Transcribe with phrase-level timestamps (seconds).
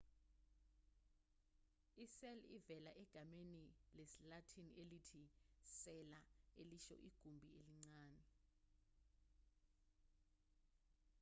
[2.03, 3.61] i-cell ivela egameni
[3.99, 5.21] lesilatin elithi
[5.77, 6.19] cella
[6.63, 8.23] elisho igumbi elincane